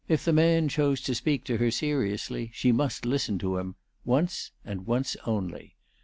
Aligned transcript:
If 0.07 0.25
the 0.25 0.33
man 0.33 0.67
chose 0.67 0.99
to 1.01 1.13
speak 1.13 1.43
to 1.43 1.57
her 1.57 1.69
seriously, 1.69 2.49
she 2.55 2.71
must 2.71 3.05
listen 3.05 3.37
to 3.37 3.59
him, 3.59 3.75
once, 4.03 4.49
and 4.65 4.87
once 4.87 5.15
only. 5.27 5.75